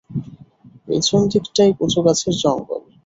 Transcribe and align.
পেছন 0.85 1.21
দিকটায় 1.31 1.71
কচু 1.79 1.99
গাছের 2.05 2.33
জঙ্গল। 2.41 2.81